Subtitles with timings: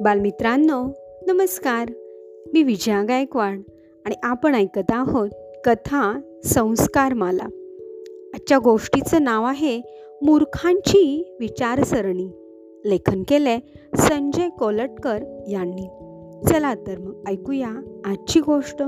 [0.00, 0.88] बालमित्रांनो
[1.26, 1.88] नमस्कार.
[2.52, 3.60] मी विजया गायकवाड
[4.06, 5.28] आणि आपण ऐकत आहोत
[5.64, 7.44] कथा संस्कार माला
[8.34, 9.80] आजच्या गोष्टीचं नाव आहे
[10.22, 12.28] मूर्खांची विचारसरणी.
[12.84, 13.58] लेखन केले
[13.94, 15.86] संजय कोलटकर यांनी.
[16.48, 18.82] चला तर मग ऐकूया आजची गोष्ट.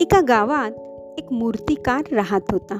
[0.00, 0.72] एका गावात
[1.18, 2.78] एक मूर्तिकार राहत होता.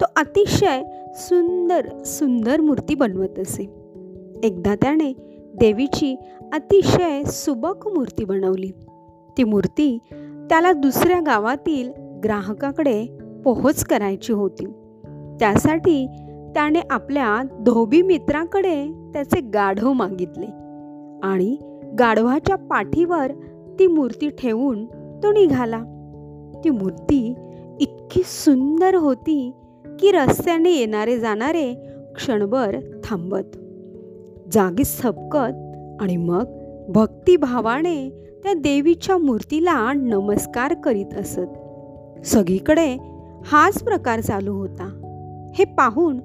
[0.00, 0.82] तो अतिशय
[1.14, 3.62] सुंदर सुंदर मूर्ती बनवत असे.
[4.42, 6.16] एकदा त्याने देवीची
[6.52, 8.70] अतिशय सुबक मूर्ती बनवली.
[9.38, 9.98] ती मूर्ती
[10.48, 11.92] त्याला दुसऱ्या गावातील
[12.24, 13.06] ग्राहकाकडे
[13.44, 14.66] पोहोच करायची होती.
[15.40, 16.06] त्यासाठी
[16.54, 20.46] त्याने आपल्या धोबी मित्राकडे त्याचे गाढव मागितले
[21.22, 21.56] आणि
[21.98, 23.32] गाढवाच्या पाठीवर
[23.78, 24.86] ती मूर्ती ठेवून
[25.22, 25.80] तो निघाला.
[26.64, 27.34] ती मूर्ती
[27.80, 29.52] इतकी सुंदर होती
[30.00, 31.74] की रस्त्याने येणारे जाणारे
[32.14, 33.56] क्षणभर थांबत.
[34.52, 35.54] जागीच थपकत
[36.02, 36.44] आणि मग
[36.88, 38.10] भक्तिभावाने
[38.42, 41.40] त्या देवीच्या मूर्तीला नमस्कार करीत असत.
[42.26, 42.96] सगळीकडे
[43.44, 45.00] हाच प्रकार चालू होता.
[45.54, 46.18] हे पाहून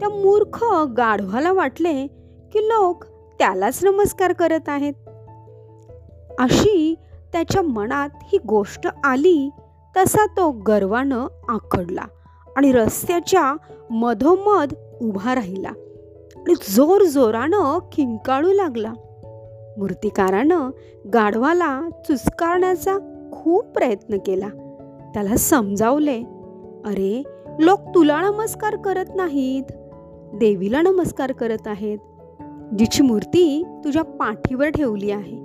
[0.00, 0.64] त्या मूर्ख
[0.96, 2.06] गाढवाला वाटले
[2.52, 3.04] की लोक
[3.38, 4.94] त्यालाच नमस्कार करत आहेत.
[6.38, 6.94] अशी
[7.32, 9.50] त्याच्या मनात ही गोष्ट आली
[9.96, 12.04] तसा तो गर्वानं आखडला
[12.56, 13.56] आणि रस्त्याच्या
[13.90, 15.70] मधोमध उभा राहिला.
[16.38, 18.92] आणि जोर जोरानं किंकाळू लागला.
[19.78, 20.70] मूर्तिकारानं
[21.14, 22.98] गाढवाला चुस्कारण्याचा
[23.32, 24.48] खूप प्रयत्न केला.
[25.14, 26.16] त्याला समजावले
[26.86, 27.22] अरे
[27.58, 29.64] लोक तुला नमस्कार करत नाहीत.
[30.34, 31.98] देवीला नमस्कार करत आहेत.
[32.78, 35.36] जिची मूर्ती तुझ्या पाठीवर ठेवली आहे.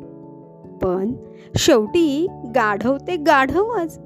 [0.81, 1.13] पण
[1.57, 3.99] शेवटी गाढव ते गाढवच.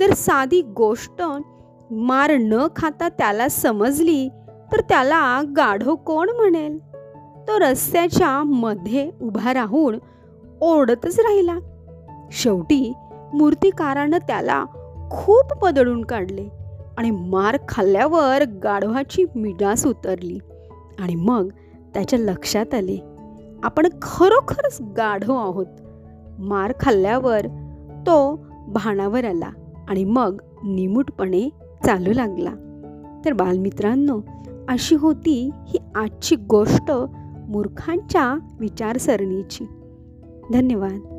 [0.00, 1.22] जर साधी गोष्ट
[1.90, 4.28] मार न खाता त्याला समजली
[4.74, 6.78] तर त्याला गाढो कोण म्हणेल?
[7.48, 9.98] तो रस्त्याच्या मध्ये उभा राहून
[10.60, 11.58] ओढतच राहिला.
[12.32, 12.92] शेवटी
[13.34, 14.64] मूर्तिकारानं त्याला
[15.10, 16.48] खूप पदळून काढले
[16.98, 20.38] आणि मार खाल्ल्यावर गाढवाची मिडास उतरली
[20.98, 21.48] आणि मग
[21.94, 23.02] त्याच्या लक्षात आले
[23.62, 25.66] आपण खरोखरच गाढव आहोत.
[26.38, 27.46] मार खाल्ल्यावर
[28.06, 29.50] तो भाणावर आला
[29.88, 31.48] आणि मग निमूटपणे
[31.86, 32.50] चालू लागला.
[33.24, 34.20] तर बालमित्रांनो
[34.68, 36.92] अशी होती ही आजची गोष्ट
[37.48, 39.64] मूर्खांच्या विचारसरणीची.
[40.52, 41.13] धन्यवाद.